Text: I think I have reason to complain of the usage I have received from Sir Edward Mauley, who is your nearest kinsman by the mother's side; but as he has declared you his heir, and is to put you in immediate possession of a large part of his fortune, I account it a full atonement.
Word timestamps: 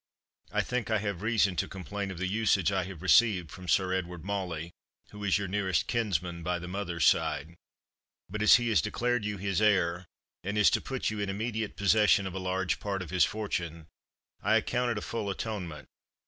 I 0.51 0.61
think 0.61 0.89
I 0.89 0.97
have 0.97 1.21
reason 1.21 1.55
to 1.57 1.67
complain 1.67 2.09
of 2.09 2.17
the 2.17 2.25
usage 2.25 2.71
I 2.71 2.85
have 2.85 3.03
received 3.03 3.51
from 3.51 3.67
Sir 3.67 3.93
Edward 3.93 4.25
Mauley, 4.25 4.71
who 5.11 5.23
is 5.23 5.37
your 5.37 5.47
nearest 5.47 5.85
kinsman 5.85 6.41
by 6.41 6.57
the 6.57 6.67
mother's 6.67 7.05
side; 7.05 7.55
but 8.27 8.41
as 8.41 8.55
he 8.55 8.69
has 8.69 8.81
declared 8.81 9.25
you 9.25 9.37
his 9.37 9.61
heir, 9.61 10.07
and 10.43 10.57
is 10.57 10.71
to 10.71 10.81
put 10.81 11.11
you 11.11 11.19
in 11.19 11.29
immediate 11.29 11.75
possession 11.75 12.25
of 12.25 12.33
a 12.33 12.39
large 12.39 12.79
part 12.79 13.03
of 13.03 13.11
his 13.11 13.25
fortune, 13.25 13.85
I 14.41 14.55
account 14.55 14.89
it 14.89 14.97
a 14.97 15.01
full 15.01 15.29
atonement. 15.29 15.87